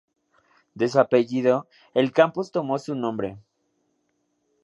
De 0.73 0.87
su 0.89 0.99
apellido, 0.99 1.67
el 1.93 2.11
campus 2.11 2.49
tomó 2.51 2.79
su 2.79 2.95
nombre. 2.95 3.37